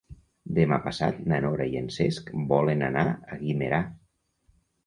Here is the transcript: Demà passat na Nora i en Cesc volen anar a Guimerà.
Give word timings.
Demà 0.59 0.79
passat 0.85 1.19
na 1.33 1.41
Nora 1.43 1.67
i 1.73 1.77
en 1.83 1.91
Cesc 1.97 2.33
volen 2.53 2.83
anar 2.89 3.07
a 3.13 3.39
Guimerà. 3.45 3.83